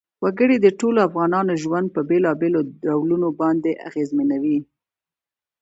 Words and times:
وګړي 0.23 0.57
د 0.61 0.67
ټولو 0.79 0.99
افغانانو 1.07 1.53
ژوند 1.63 1.87
په 1.95 2.01
بېلابېلو 2.09 2.59
ډولونو 2.87 3.27
باندې 3.41 3.71
اغېزمنوي. 3.87 4.59